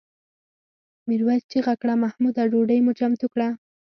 میرويس 1.07 1.43
چیغه 1.51 1.73
کړه 1.81 1.93
محموده 2.03 2.43
ډوډۍ 2.51 2.79
مو 2.85 2.91
چمتو 2.99 3.27
کړه؟ 3.33 3.47